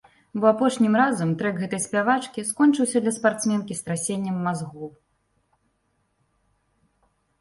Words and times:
Бо 0.43 0.47
апошнім 0.51 0.93
разам 1.01 1.33
трэк 1.41 1.59
гэтай 1.63 1.81
спявачкі 1.83 2.43
скончыўся 2.51 2.97
для 3.03 3.13
спартсменкі 3.17 3.77
страсеннем 3.83 4.41
мазгоў. 4.49 4.93